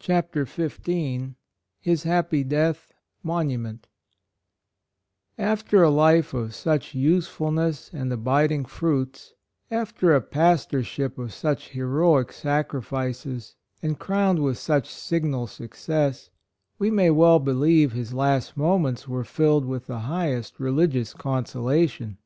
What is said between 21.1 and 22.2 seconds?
consolation.